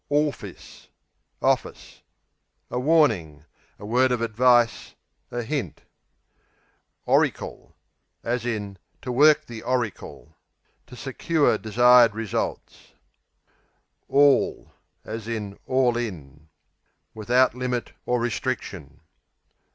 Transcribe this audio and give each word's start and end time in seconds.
Orfis 0.09 0.87
(office) 1.43 2.01
A 2.71 2.79
warning; 2.79 3.45
a 3.77 3.85
word 3.85 4.11
of 4.11 4.19
advice; 4.19 4.95
a 5.29 5.43
hint. 5.43 5.81
Oricle 7.07 7.75
(oracle), 8.23 8.75
to 9.03 9.11
work 9.11 9.45
the 9.45 9.61
To 9.61 10.95
secure 10.95 11.59
desired 11.59 12.15
results. 12.15 12.93
Orl 14.07 14.73
(all 15.67 15.97
in) 15.97 16.47
Without 17.13 17.53
limit 17.53 17.93
or 18.07 18.19
restriction. 18.19 19.01